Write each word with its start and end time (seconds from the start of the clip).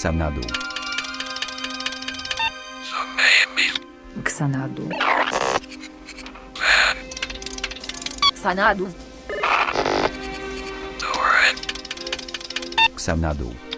Xanadu. 0.00 0.40
Xanadu. 4.24 4.84
Xanadu. 8.42 8.86
Xanadu. 12.96 13.69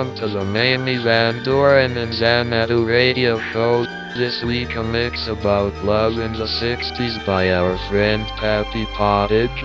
Welcome 0.00 0.16
to 0.16 0.28
the 0.28 0.44
Mamie 0.46 0.96
Van 0.96 1.44
Doren 1.44 1.98
and 1.98 2.14
Xanadu 2.14 2.86
radio 2.86 3.38
show. 3.52 3.84
This 4.16 4.42
week 4.42 4.74
a 4.74 4.82
mix 4.82 5.28
about 5.28 5.74
love 5.84 6.14
in 6.14 6.32
the 6.32 6.46
60s 6.46 7.26
by 7.26 7.52
our 7.52 7.76
friend 7.90 8.26
Pappy 8.38 8.86
Pottage. 8.96 9.62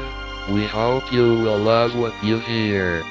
We 0.51 0.67
hope 0.67 1.09
you 1.13 1.41
will 1.41 1.57
love 1.57 1.97
what 1.97 2.21
you 2.21 2.39
hear. 2.39 3.01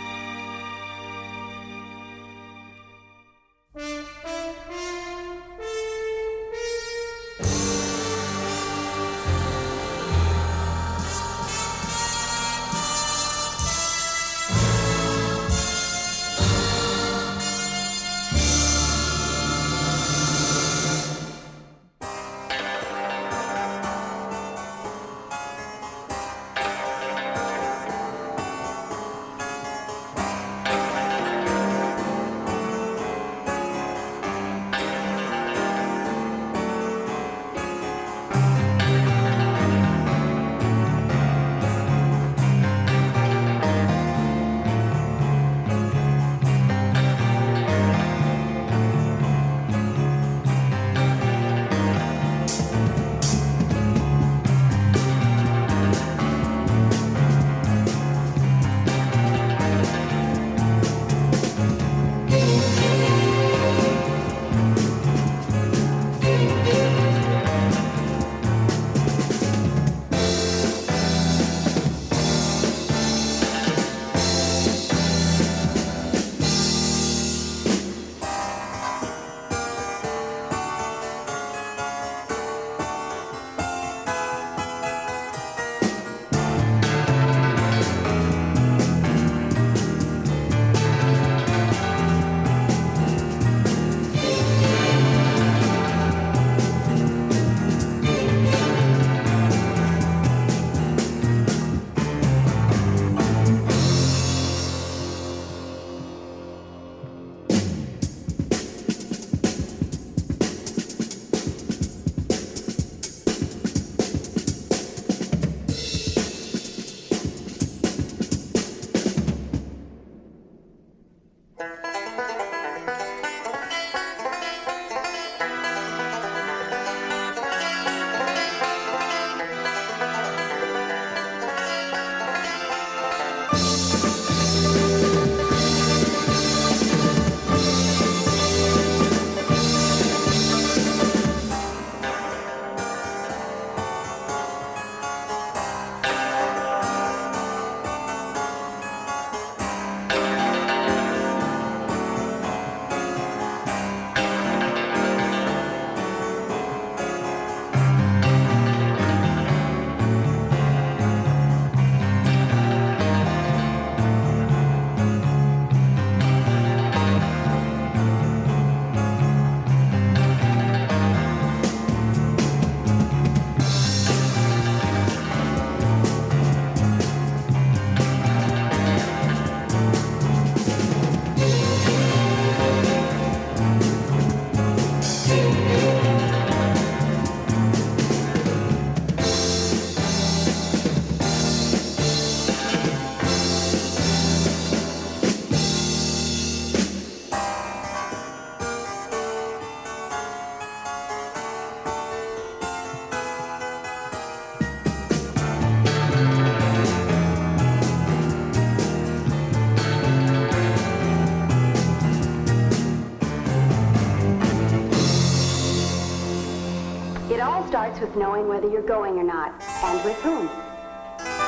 With 217.92 218.16
knowing 218.16 218.48
whether 218.48 218.68
you're 218.68 218.82
going 218.82 219.18
or 219.18 219.22
not, 219.22 219.52
and 219.84 220.02
with 220.04 220.16
whom. 220.22 220.46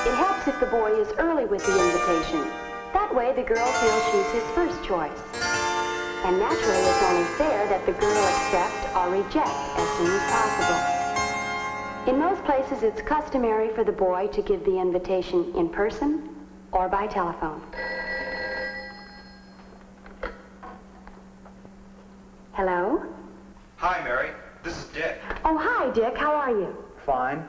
It 0.07 0.15
helps 0.15 0.47
if 0.47 0.61
the 0.61 0.67
boy 0.67 0.93
is 0.93 1.09
early 1.19 1.47
with 1.47 1.65
the 1.65 1.73
invitation. 1.73 2.41
That 2.93 3.13
way 3.15 3.33
the 3.35 3.43
girl 3.43 3.67
feels 3.67 4.03
she's 4.11 4.43
his 4.43 4.55
first 4.55 4.85
choice. 4.85 5.19
And 6.25 6.39
naturally, 6.39 6.85
it's 6.85 7.03
only 7.03 7.25
fair 7.37 7.67
that 7.69 7.87
the 7.87 7.93
girl 7.93 8.25
accept 8.25 8.97
or 8.97 9.11
reject 9.11 9.49
as 9.49 9.89
soon 9.97 10.11
as 10.13 10.23
possible. 10.31 12.13
In 12.13 12.19
most 12.19 12.45
places, 12.45 12.83
it's 12.83 13.01
customary 13.01 13.71
for 13.71 13.83
the 13.83 13.93
boy 13.93 14.29
to 14.29 14.43
give 14.43 14.65
the 14.65 14.79
invitation 14.79 15.53
in 15.57 15.69
person 15.71 16.29
or 16.73 16.89
by 16.89 17.07
telephone. 17.07 17.63
Hello? 22.53 23.03
Hi, 23.77 24.03
Mary. 24.05 24.31
This 24.63 24.77
is 24.79 24.85
Dick. 24.87 25.19
Oh, 25.49 25.57
hi, 25.57 25.91
Dick. 25.91 26.17
How 26.17 26.35
are 26.35 26.51
you? 26.51 26.77
Fine. 27.05 27.49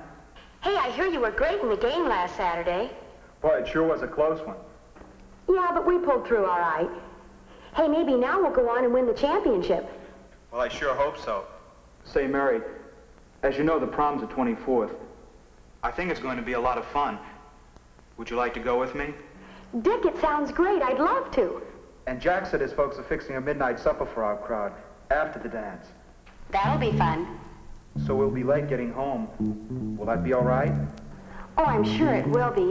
Hey, 0.62 0.76
I 0.76 0.92
hear 0.92 1.08
you 1.08 1.20
were 1.20 1.32
great 1.32 1.60
in 1.62 1.70
the 1.70 1.78
game 1.78 2.08
last 2.08 2.36
Saturday. 2.38 2.92
Boy, 3.42 3.62
it 3.62 3.68
sure 3.68 3.88
was 3.88 4.04
a 4.04 4.08
close 4.08 4.40
one. 4.46 4.56
Yeah, 5.50 5.72
but 5.74 5.84
we 5.84 5.98
pulled 5.98 6.28
through 6.28 6.46
all 6.46 6.60
right. 6.60 6.92
Hey, 7.76 7.88
maybe 7.88 8.14
now 8.14 8.40
we'll 8.40 8.52
go 8.54 8.70
on 8.70 8.84
and 8.84 8.94
win 8.94 9.08
the 9.08 9.16
championship. 9.16 9.90
Well, 10.52 10.62
I 10.62 10.68
sure 10.68 10.94
hope 10.94 11.18
so. 11.18 11.46
Say, 12.04 12.28
Mary, 12.28 12.62
as 13.42 13.58
you 13.58 13.64
know, 13.64 13.80
the 13.80 13.88
prom's 13.88 14.22
the 14.22 14.28
24th. 14.28 14.94
I 15.82 15.90
think 15.90 16.12
it's 16.12 16.20
going 16.20 16.38
to 16.38 16.44
be 16.44 16.54
a 16.54 16.62
lot 16.62 16.78
of 16.78 16.86
fun. 16.86 17.18
Would 18.18 18.30
you 18.30 18.36
like 18.36 18.54
to 18.54 18.60
go 18.60 18.80
with 18.80 18.94
me? 18.94 19.16
Dick, 19.82 20.06
it 20.06 20.22
sounds 20.22 20.52
great. 20.52 20.84
I'd 20.84 21.00
love 21.00 21.32
to. 21.32 21.64
And 22.06 22.22
Jack 22.22 22.46
said 22.46 22.62
his 22.62 22.74
folks 22.74 23.00
are 23.00 23.04
fixing 23.04 23.38
a 23.38 23.42
midnight 23.42 23.80
supper 23.80 24.06
for 24.06 24.24
our 24.24 24.38
crowd 24.38 24.74
after 25.10 25.40
the 25.40 25.50
dance. 25.50 25.88
That'll 26.52 26.78
be 26.78 26.96
fun. 26.96 27.40
So 28.06 28.16
we'll 28.16 28.30
be 28.30 28.44
late 28.44 28.70
getting 28.70 28.92
home. 28.92 29.28
Will 29.98 30.06
that 30.06 30.24
be 30.24 30.34
all 30.34 30.44
right? 30.44 30.72
Oh, 31.58 31.64
I'm 31.64 31.84
sure 31.84 32.14
it 32.14 32.28
will 32.28 32.52
be. 32.52 32.70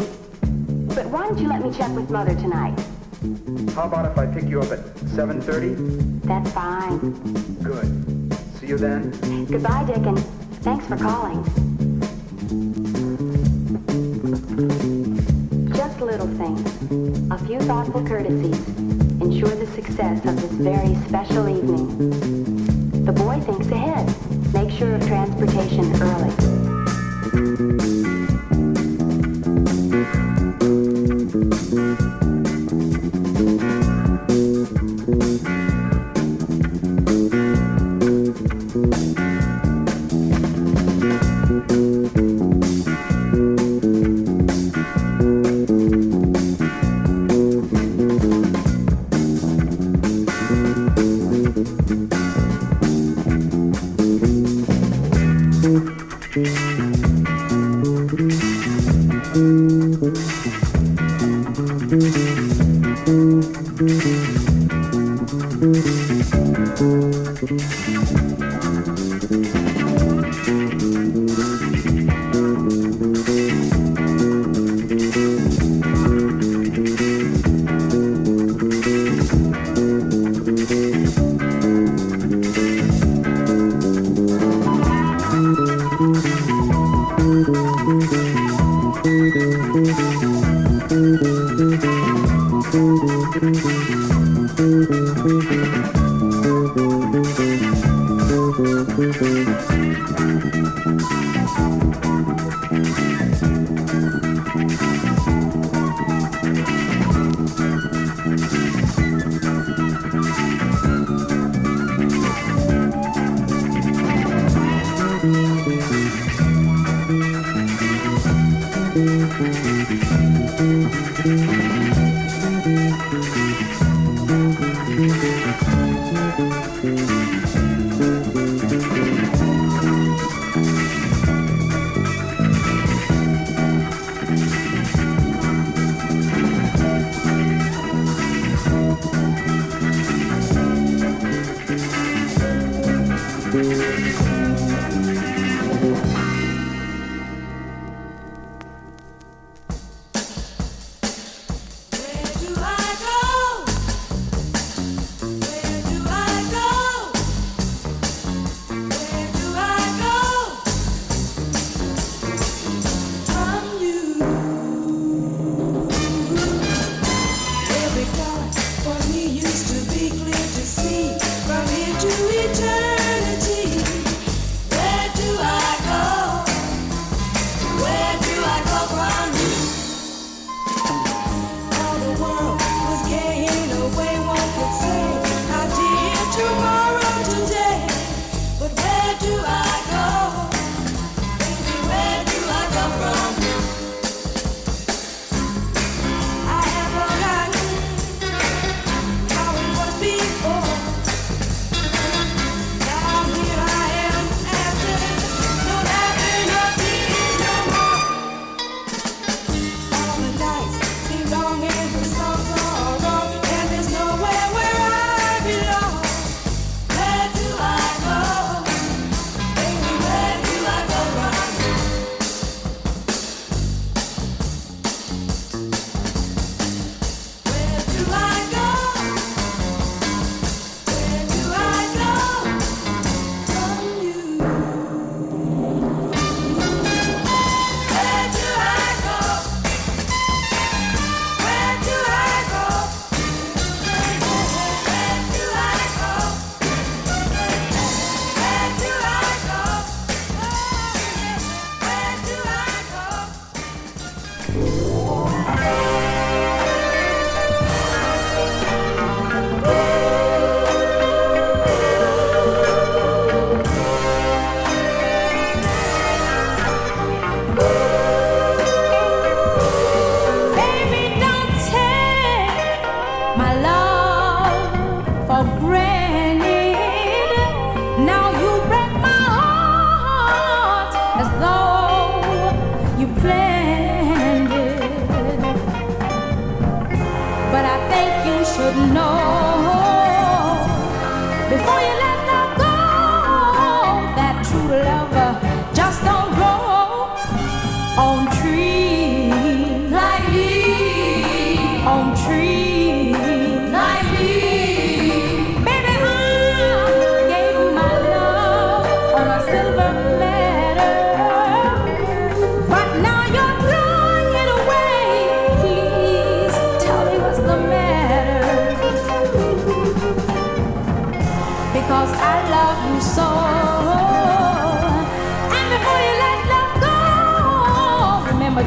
But 0.95 1.07
why 1.07 1.27
don't 1.27 1.39
you 1.39 1.49
let 1.49 1.63
me 1.63 1.73
check 1.73 1.95
with 1.95 2.09
Mother 2.11 2.35
tonight? 2.35 2.79
How 3.75 3.85
about 3.85 4.11
if 4.11 4.17
I 4.19 4.27
pick 4.27 4.45
you 4.45 4.61
up 4.61 4.71
at 4.71 4.79
7.30? 5.17 6.23
That's 6.23 6.51
fine. 6.53 6.99
Good. 7.63 8.35
See 8.59 8.69
you 8.69 8.79
then. 8.79 9.11
Goodbye, 9.47 9.85
Dick, 9.85 10.07
and 10.07 10.19
thanks 10.63 10.87
for 10.87 10.97
calling. 10.97 11.43
Just 15.75 16.01
little 16.01 16.29
things. 16.29 17.33
A 17.33 17.39
few 17.47 17.59
thoughtful 17.61 18.07
courtesies 18.07 18.69
ensure 19.21 19.51
the 19.51 19.67
success 19.67 20.25
of 20.25 20.41
this 20.41 20.53
very 20.53 20.95
special 21.07 21.49
evening. 21.49 22.76
The 23.07 23.13
boy 23.13 23.39
thinks 23.39 23.69
ahead. 23.69 24.05
Make 24.53 24.77
sure 24.77 24.97
of 24.97 25.07
transportation 25.07 25.85
early. 26.03 28.06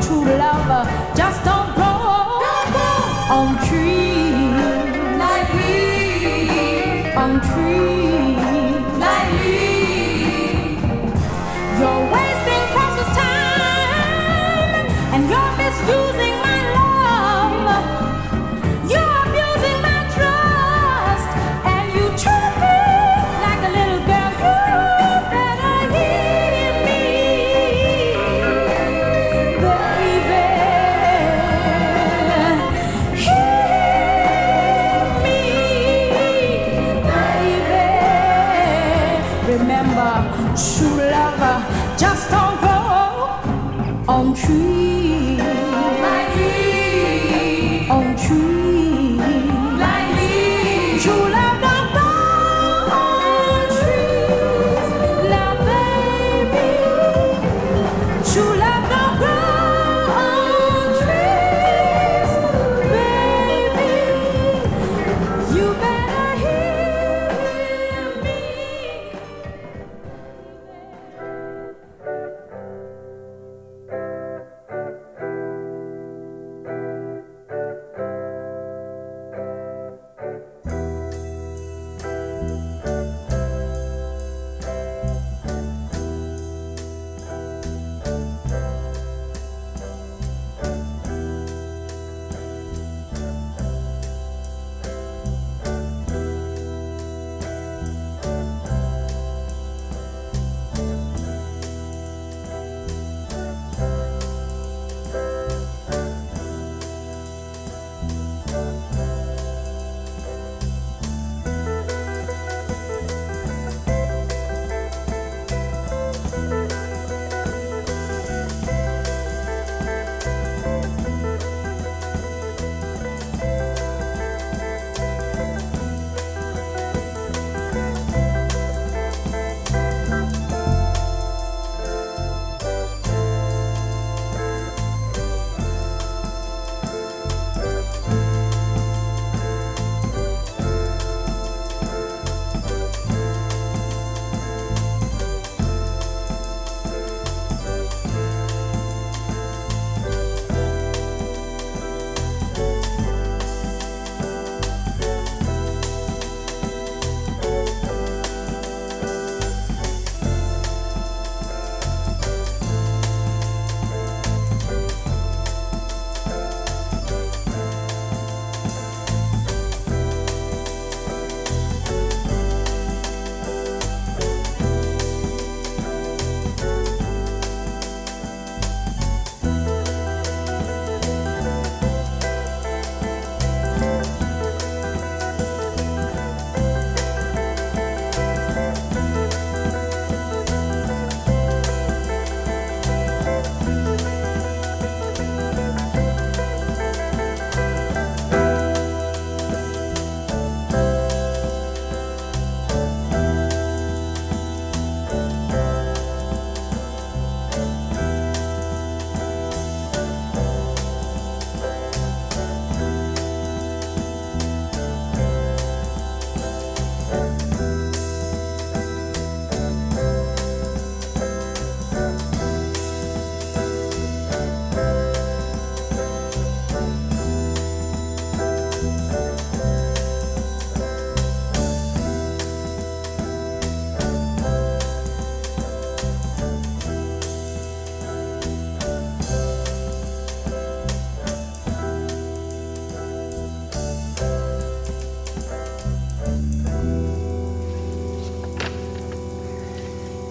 true 0.01 0.23
love. 0.25 0.89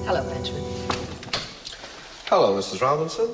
Hello, 0.09 0.25
Benjamin. 0.25 0.65
Hello, 2.31 2.57
Mrs. 2.57 2.81
Robinson. 2.81 3.29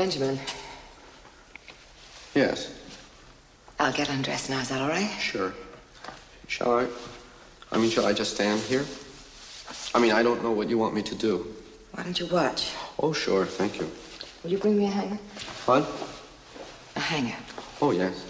Benjamin. 0.00 0.40
Yes. 2.34 2.72
I'll 3.78 3.92
get 3.92 4.08
undressed 4.08 4.48
now. 4.48 4.60
Is 4.60 4.70
that 4.70 4.80
all 4.80 4.88
right? 4.88 5.10
Sure. 5.20 5.52
Shall 6.48 6.78
I? 6.78 6.86
I 7.70 7.76
mean, 7.76 7.90
shall 7.90 8.06
I 8.06 8.14
just 8.14 8.32
stand 8.34 8.62
here? 8.62 8.86
I 9.94 9.98
mean, 9.98 10.12
I 10.12 10.22
don't 10.22 10.42
know 10.42 10.52
what 10.52 10.70
you 10.70 10.78
want 10.78 10.94
me 10.94 11.02
to 11.02 11.14
do. 11.14 11.54
Why 11.92 12.02
don't 12.02 12.18
you 12.18 12.24
watch? 12.28 12.72
Oh, 12.98 13.12
sure. 13.12 13.44
Thank 13.44 13.78
you. 13.78 13.90
Will 14.42 14.52
you 14.52 14.56
bring 14.56 14.78
me 14.78 14.86
a 14.86 14.90
hanger? 14.90 15.18
What? 15.66 15.84
A 16.96 17.00
hanger. 17.00 17.36
Oh, 17.82 17.90
yes. 17.90 18.24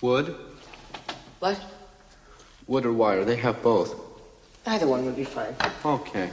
Wood? 0.00 0.34
What? 1.40 1.60
Wood 2.66 2.86
or 2.86 2.94
wire. 2.94 3.26
They 3.26 3.36
have 3.36 3.62
both. 3.62 4.09
Either 4.66 4.86
one 4.86 5.04
would 5.06 5.16
be 5.16 5.24
fine. 5.24 5.54
Okay. 5.84 6.30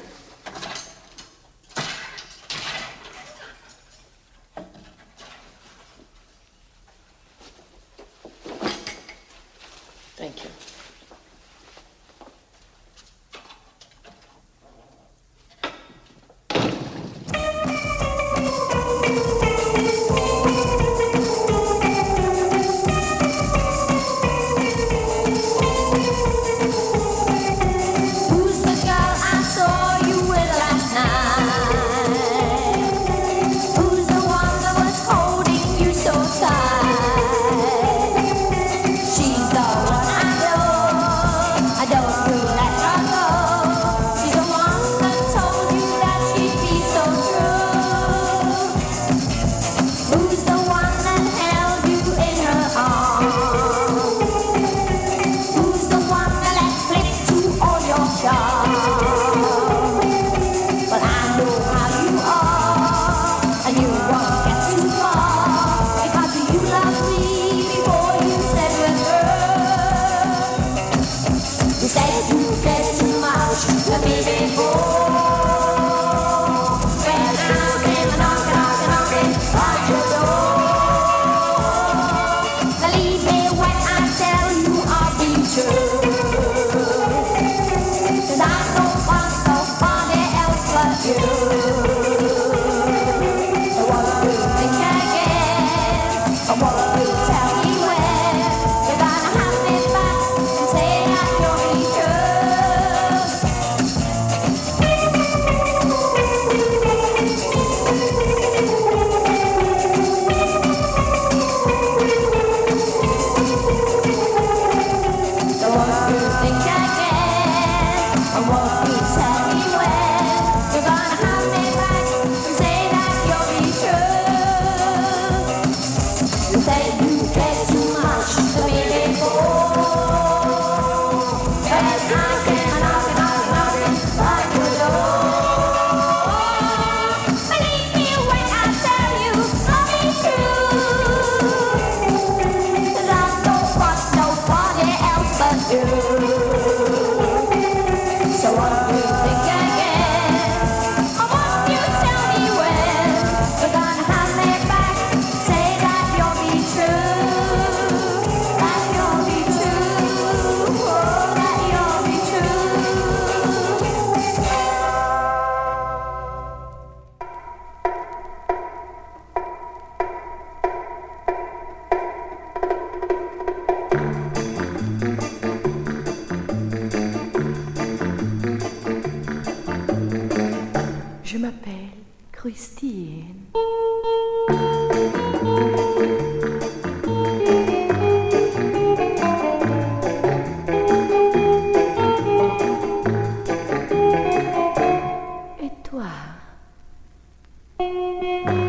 Música 197.79 198.66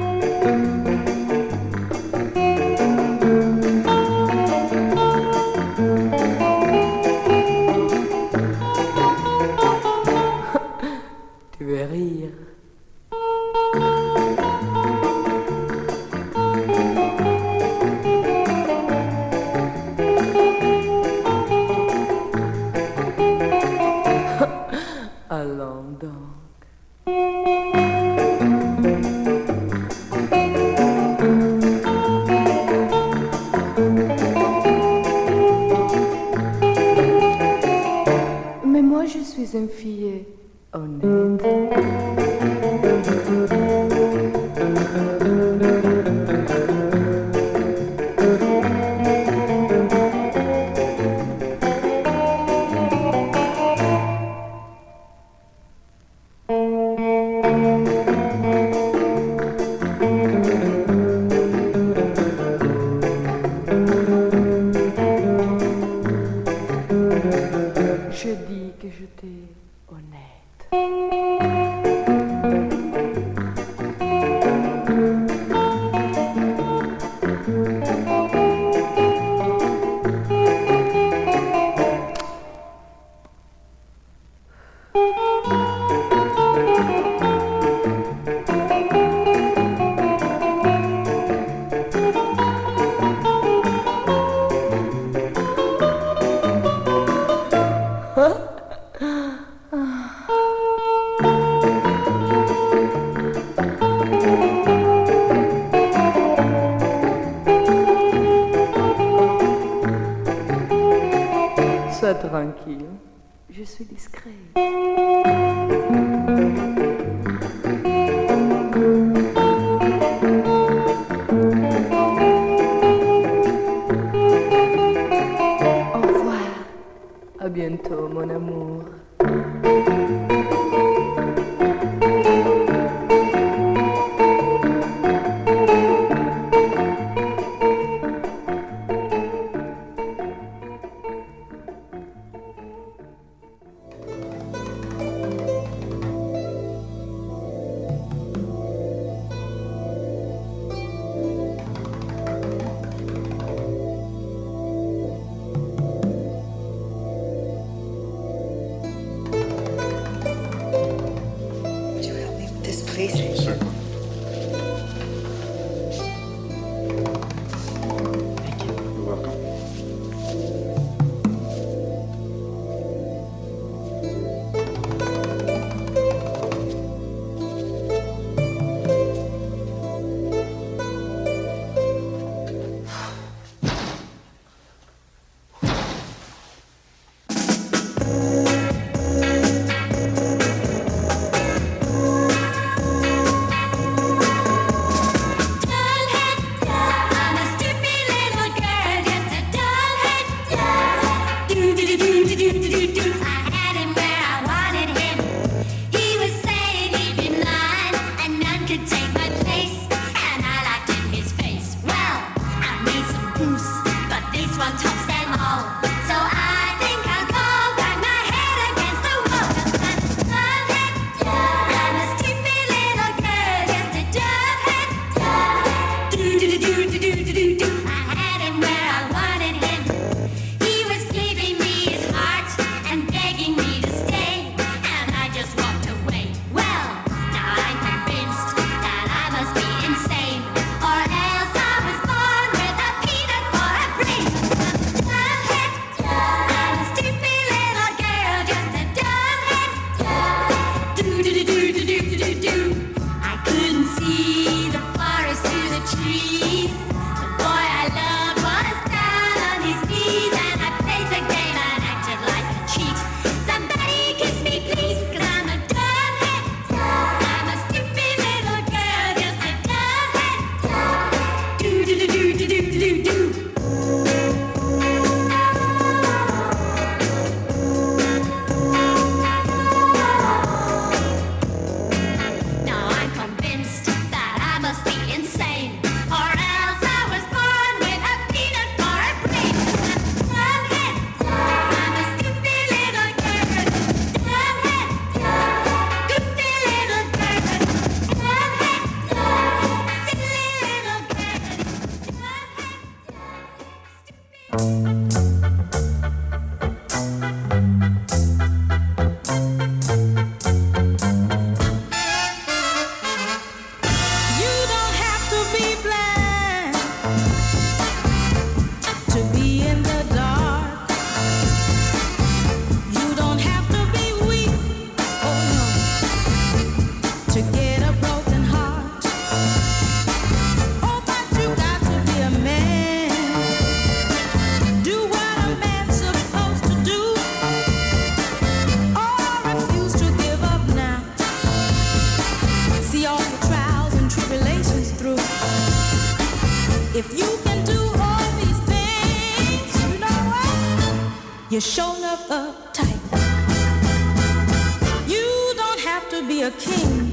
to 356.20 356.26
be 356.26 356.42
a 356.42 356.50
king. 356.50 357.12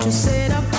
To 0.00 0.10
sit 0.10 0.50
up 0.52 0.75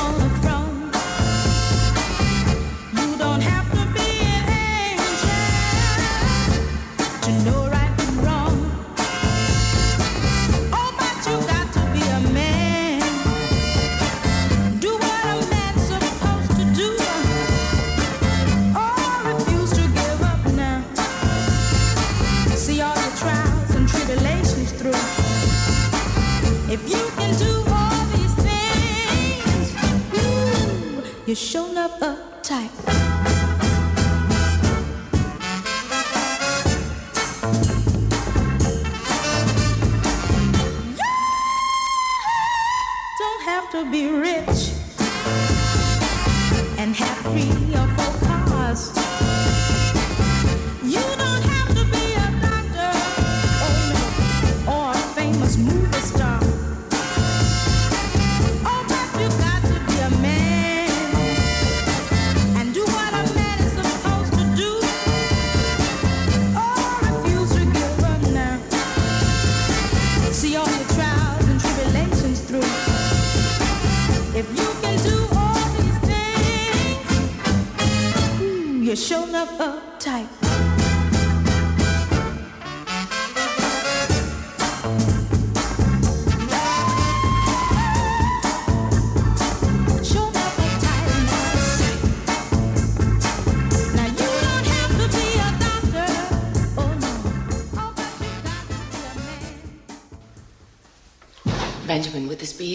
ooh, 31.28 31.32
you're 31.32 31.77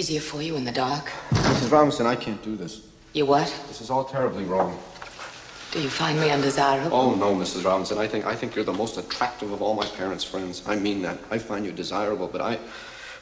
easier 0.03 0.21
for 0.21 0.43
you 0.43 0.57
in 0.57 0.65
the 0.65 0.73
dark? 0.73 1.13
Mrs. 1.31 1.71
Robinson, 1.71 2.07
I 2.07 2.17
can't 2.17 2.43
do 2.43 2.57
this. 2.57 2.81
You 3.13 3.25
what? 3.25 3.47
This 3.69 3.81
is 3.81 3.89
all 3.89 4.03
terribly 4.03 4.43
wrong. 4.43 4.77
Do 5.71 5.81
you 5.81 5.89
find 5.89 6.19
me 6.19 6.29
undesirable? 6.29 6.97
Oh 6.97 7.15
no, 7.15 7.37
Mrs. 7.37 7.65
Robinson. 7.65 7.99
I 7.99 8.09
think 8.09 8.27
I 8.27 8.35
think 8.35 8.57
you're 8.57 8.65
the 8.65 8.73
most 8.73 8.99
attractive 8.99 9.53
of 9.53 9.63
all 9.63 9.75
my 9.75 9.87
parents' 9.87 10.25
friends. 10.25 10.65
I 10.67 10.75
mean 10.75 11.03
that. 11.03 11.19
I 11.31 11.39
find 11.39 11.65
you 11.65 11.71
desirable, 11.71 12.27
but 12.27 12.41
I 12.41 12.59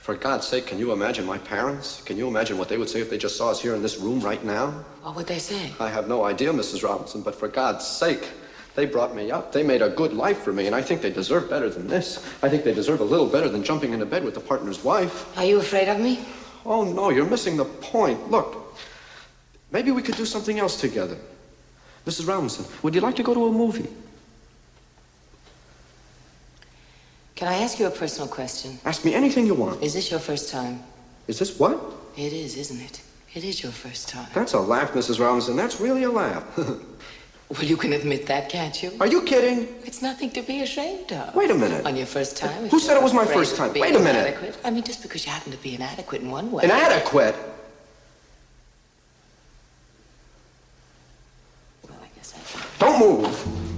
for 0.07 0.14
God's 0.14 0.47
sake, 0.47 0.66
can 0.69 0.79
you 0.79 0.93
imagine 0.93 1.27
my 1.27 1.37
parents? 1.37 2.01
Can 2.07 2.16
you 2.16 2.27
imagine 2.29 2.57
what 2.57 2.71
they 2.71 2.79
would 2.79 2.88
say 2.88 3.01
if 3.03 3.11
they 3.11 3.19
just 3.19 3.37
saw 3.37 3.51
us 3.51 3.61
here 3.61 3.75
in 3.75 3.83
this 3.83 3.99
room 3.99 4.21
right 4.21 4.43
now? 4.43 4.71
What 5.03 5.16
would 5.16 5.27
they 5.27 5.38
say? 5.38 5.75
I 5.79 5.90
have 5.90 6.09
no 6.09 6.25
idea, 6.25 6.51
Mrs. 6.51 6.83
Robinson, 6.83 7.21
but 7.21 7.35
for 7.35 7.49
God's 7.49 7.87
sake, 7.87 8.27
they 8.75 8.87
brought 8.87 9.14
me 9.14 9.31
up. 9.31 9.53
They 9.53 9.62
made 9.62 9.83
a 9.83 9.90
good 9.90 10.14
life 10.14 10.38
for 10.38 10.55
me, 10.55 10.66
and 10.66 10.75
I 10.75 10.81
think 10.81 11.03
they 11.03 11.12
deserve 11.12 11.51
better 11.51 11.69
than 11.69 11.87
this. 11.87 12.25
I 12.43 12.49
think 12.49 12.64
they 12.64 12.73
deserve 12.73 13.01
a 13.01 13.05
little 13.05 13.27
better 13.27 13.51
than 13.51 13.62
jumping 13.62 13.93
into 13.93 14.07
bed 14.07 14.25
with 14.25 14.33
the 14.33 14.40
partner's 14.40 14.83
wife. 14.83 15.37
Are 15.37 15.45
you 15.45 15.59
afraid 15.59 15.88
of 15.88 16.01
me? 16.01 16.25
Oh, 16.64 16.85
no, 16.85 17.11
you're 17.11 17.29
missing 17.29 17.57
the 17.57 17.64
point. 17.64 18.31
Look, 18.31 18.77
maybe 19.70 19.90
we 19.90 20.03
could 20.03 20.16
do 20.16 20.25
something 20.25 20.59
else 20.59 20.81
together. 20.81 21.16
Mrs. 22.07 22.27
Robinson, 22.29 22.64
would 22.83 22.94
you 22.94 23.01
like 23.01 23.16
to 23.16 23.23
go 23.23 23.35
to 23.35 23.46
a 23.46 23.53
movie? 23.53 23.88
Can 27.35 27.49
I 27.49 27.55
ask 27.62 27.79
you 27.79 27.87
a 27.87 27.90
personal 27.90 28.29
question? 28.29 28.79
Ask 28.85 29.05
me 29.05 29.14
anything 29.14 29.46
you 29.46 29.55
want. 29.55 29.83
Is 29.83 29.94
this 29.94 30.11
your 30.11 30.20
first 30.20 30.51
time? 30.51 30.83
Is 31.27 31.38
this 31.38 31.59
what? 31.59 31.81
It 32.16 32.33
is, 32.33 32.57
isn't 32.57 32.81
it? 32.81 33.01
It 33.35 33.44
is 33.44 33.62
your 33.62 33.73
first 33.73 34.09
time. 34.09 34.29
That's 34.35 34.55
a 34.55 34.61
laugh, 34.61 34.92
Mrs. 34.92 35.20
Robinson. 35.20 35.57
That's 35.57 35.81
really 35.81 36.03
a 36.03 36.11
laugh. 36.11 36.44
Well, 37.51 37.65
you 37.65 37.77
can 37.77 37.93
admit 37.93 38.27
that, 38.27 38.49
can't 38.49 38.81
you? 38.81 38.93
Are 39.01 39.09
you 39.09 39.23
kidding? 39.23 39.67
It's 39.85 40.03
nothing 40.03 40.31
to 40.31 40.43
be 40.43 40.63
ashamed 40.63 41.13
of. 41.13 41.35
Wait 41.35 41.51
a 41.51 41.55
minute. 41.55 41.85
On 41.85 41.97
your 41.97 42.07
first 42.07 42.37
time. 42.37 42.69
Who 42.69 42.79
said 42.79 42.97
it 42.97 43.03
was 43.03 43.13
my 43.13 43.27
first 43.27 43.57
time? 43.57 43.73
Wait 43.75 43.97
a 43.97 43.99
minute. 43.99 44.21
Inadequate. 44.29 44.57
I 44.63 44.71
mean, 44.71 44.85
just 44.85 45.03
because 45.03 45.27
you 45.27 45.33
happen 45.33 45.51
to 45.51 45.59
be 45.59 45.75
inadequate 45.75 46.23
in 46.23 46.31
one 46.31 46.53
way. 46.53 46.63
Inadequate? 46.63 47.35
Well, 51.89 51.99
I 52.01 52.07
guess 52.17 52.35
I. 52.37 52.79
Don't 52.79 53.01
move. 53.01 53.70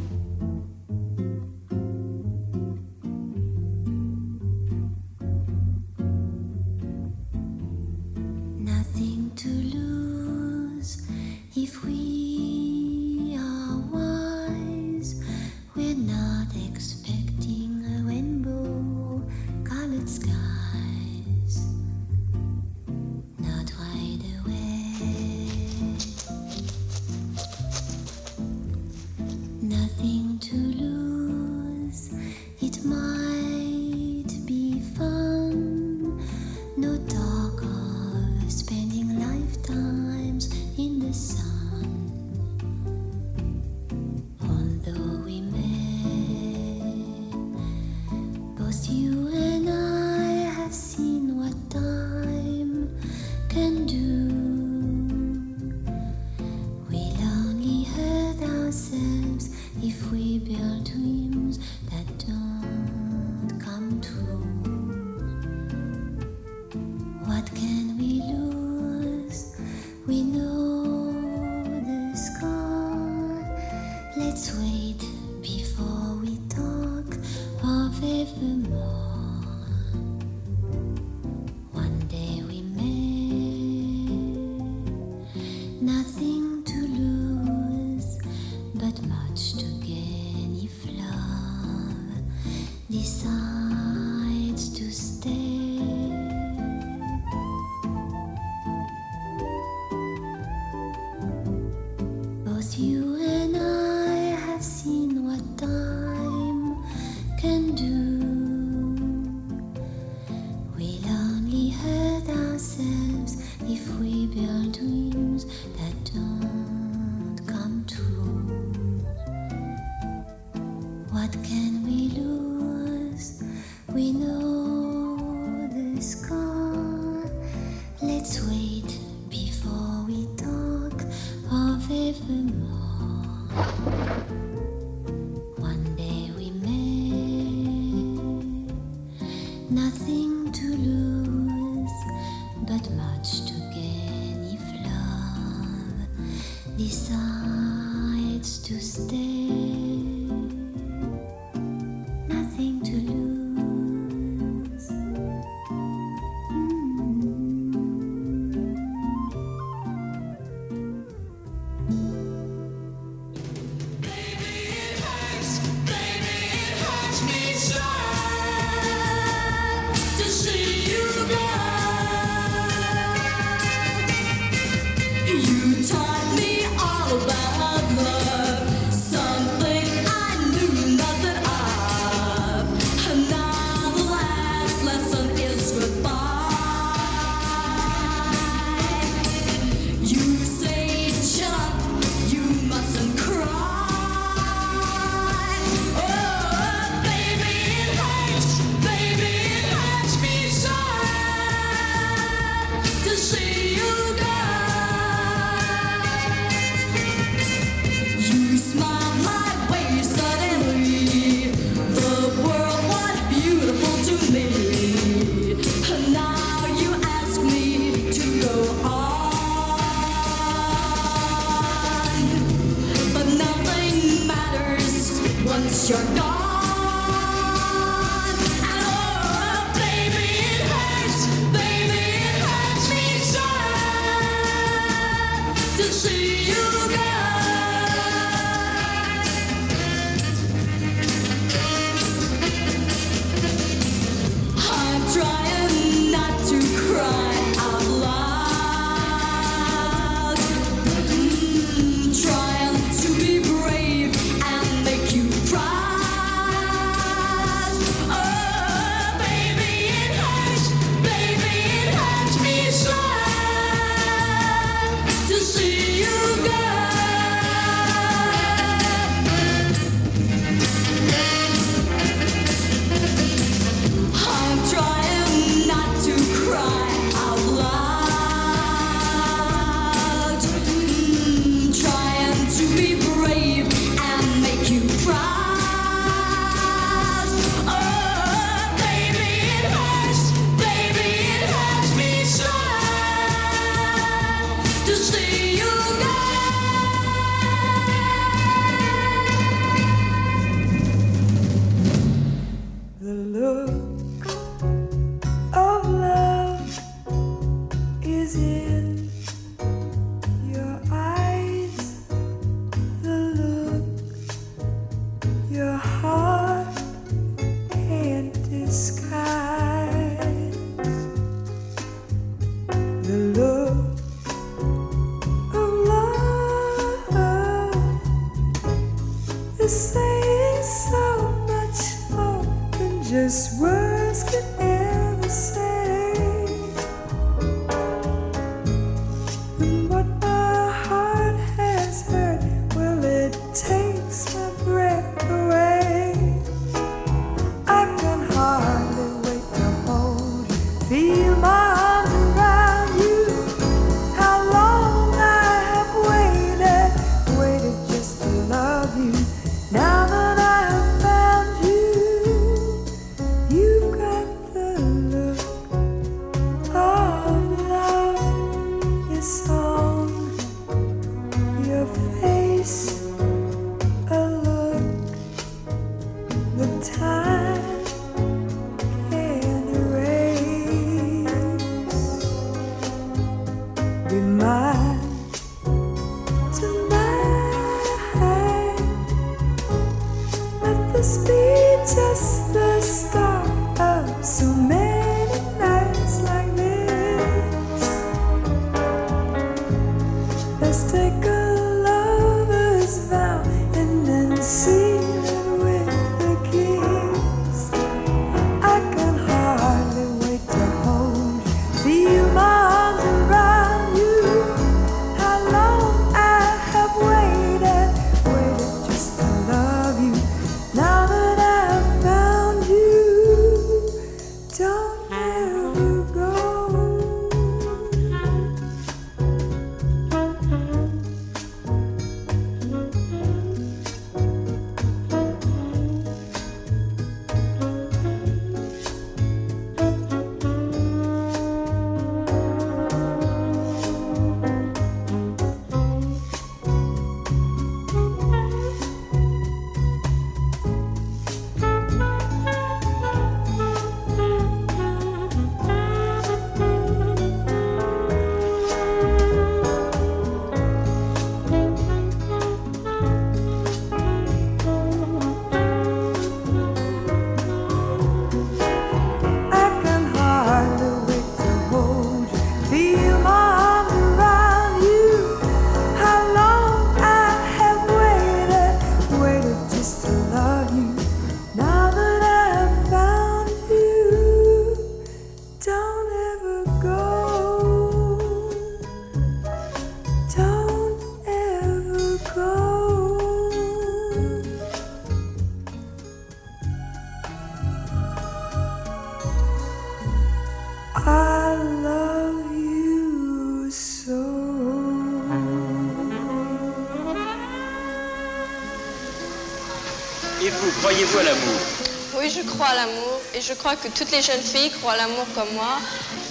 Je 513.46 513.54
crois 513.54 513.76
que 513.76 513.88
toutes 513.88 514.10
les 514.12 514.22
jeunes 514.22 514.42
filles 514.42 514.70
croient 514.70 514.92
à 514.92 514.96
l'amour 514.96 515.26
comme 515.34 515.52
moi. 515.54 515.78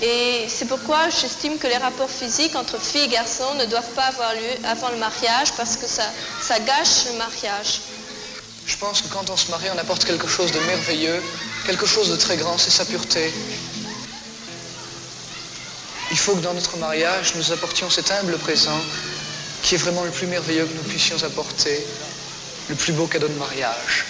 Et 0.02 0.46
c'est 0.48 0.66
pourquoi 0.66 1.10
j'estime 1.10 1.58
que 1.58 1.68
les 1.68 1.78
rapports 1.78 2.10
physiques 2.10 2.56
entre 2.56 2.80
filles 2.80 3.04
et 3.04 3.08
garçons 3.08 3.54
ne 3.56 3.66
doivent 3.66 3.92
pas 3.92 4.06
avoir 4.06 4.34
lieu 4.34 4.66
avant 4.66 4.90
le 4.90 4.98
mariage 4.98 5.52
parce 5.58 5.76
que 5.76 5.86
ça, 5.86 6.04
ça 6.42 6.60
gâche 6.60 7.06
le 7.12 7.18
mariage. 7.18 7.82
Je 8.66 8.78
pense 8.78 9.02
que 9.02 9.08
quand 9.10 9.30
on 9.30 9.38
se 9.38 9.52
marie, 9.52 9.68
on 9.74 9.78
apporte 9.78 10.06
quelque 10.06 10.28
chose 10.28 10.52
de 10.52 10.60
merveilleux, 10.60 11.22
quelque 11.66 11.86
chose 11.86 12.10
de 12.10 12.16
très 12.16 12.38
grand, 12.38 12.58
c'est 12.58 12.72
sa 12.72 12.86
pureté. 12.86 13.34
Il 16.12 16.18
faut 16.18 16.36
que 16.36 16.42
dans 16.42 16.54
notre 16.54 16.78
mariage, 16.78 17.36
nous 17.36 17.52
apportions 17.52 17.90
cet 17.90 18.12
humble 18.12 18.38
présent 18.38 18.80
qui 19.64 19.76
est 19.76 19.78
vraiment 19.78 20.04
le 20.04 20.12
plus 20.12 20.28
merveilleux 20.28 20.66
que 20.66 20.74
nous 20.74 20.90
puissions 20.90 21.22
apporter, 21.24 21.86
le 22.70 22.76
plus 22.76 22.94
beau 22.94 23.08
cadeau 23.08 23.28
de 23.28 23.38
mariage. 23.38 24.06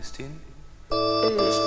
Christine? 0.00 0.40
Mm. 0.90 1.59